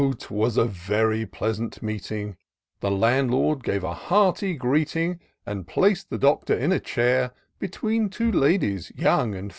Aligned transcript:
'twas 0.17 0.57
a 0.57 0.65
very 0.65 1.27
pleasant 1.27 1.83
meeting: 1.83 2.35
The 2.79 2.89
Landlord 2.89 3.63
gave 3.63 3.83
a 3.83 3.93
hearty 3.93 4.55
greeting. 4.55 5.19
And 5.45 5.67
plac'd 5.67 6.09
the 6.09 6.17
Doctor 6.17 6.57
in 6.57 6.71
a 6.71 6.79
chair, 6.79 7.33
Between 7.59 8.09
two 8.09 8.31
ladies, 8.31 8.91
young 8.95 9.35
and 9.35 9.49
fair. 9.49 9.49